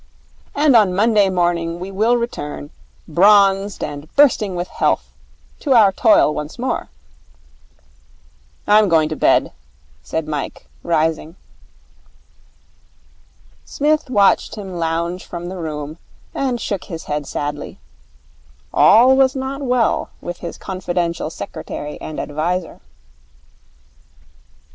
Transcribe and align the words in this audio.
And 0.55 0.75
on 0.75 0.95
Monday 0.95 1.29
morning 1.29 1.79
we 1.79 1.91
will 1.91 2.17
return, 2.17 2.71
bronzed 3.07 3.83
and 3.83 4.11
bursting 4.15 4.55
with 4.55 4.67
health, 4.67 5.13
to 5.59 5.73
our 5.73 5.91
toil 5.91 6.33
once 6.33 6.57
more.' 6.57 6.89
'I'm 8.65 8.89
going 8.89 9.09
to 9.09 9.15
bed,' 9.15 9.51
said 10.01 10.27
Mike, 10.27 10.65
rising. 10.81 11.35
Psmith 13.63 14.09
watched 14.09 14.55
him 14.55 14.73
lounge 14.79 15.23
from 15.23 15.49
the 15.49 15.57
room, 15.57 15.99
and 16.33 16.59
shook 16.59 16.85
his 16.85 17.03
head 17.03 17.27
sadly. 17.27 17.77
All 18.73 19.15
was 19.15 19.35
not 19.35 19.61
well 19.61 20.09
with 20.19 20.37
his 20.39 20.57
confidential 20.57 21.29
secretary 21.29 22.01
and 22.01 22.19
adviser. 22.19 22.79